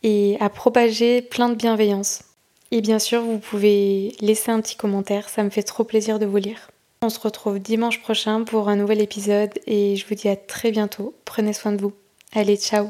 et 0.03 0.37
à 0.39 0.49
propager 0.49 1.21
plein 1.21 1.49
de 1.49 1.55
bienveillance. 1.55 2.23
Et 2.71 2.81
bien 2.81 2.99
sûr, 2.99 3.21
vous 3.21 3.39
pouvez 3.39 4.15
laisser 4.19 4.51
un 4.51 4.61
petit 4.61 4.75
commentaire, 4.75 5.29
ça 5.29 5.43
me 5.43 5.49
fait 5.49 5.63
trop 5.63 5.83
plaisir 5.83 6.19
de 6.19 6.25
vous 6.25 6.37
lire. 6.37 6.71
On 7.03 7.09
se 7.09 7.19
retrouve 7.19 7.59
dimanche 7.59 8.01
prochain 8.01 8.43
pour 8.43 8.69
un 8.69 8.75
nouvel 8.77 9.01
épisode 9.01 9.51
et 9.67 9.95
je 9.95 10.05
vous 10.07 10.15
dis 10.15 10.29
à 10.29 10.35
très 10.35 10.71
bientôt. 10.71 11.13
Prenez 11.25 11.53
soin 11.53 11.73
de 11.73 11.81
vous. 11.81 11.93
Allez, 12.33 12.55
ciao 12.57 12.89